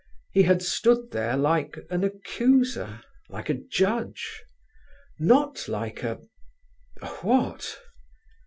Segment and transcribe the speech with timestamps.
[0.31, 4.41] He had stood there like an accuser, like a judge,
[5.19, 7.77] not like a—a what?